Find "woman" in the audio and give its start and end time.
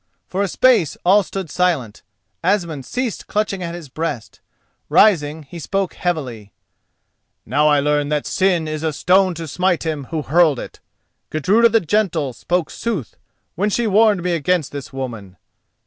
14.91-15.37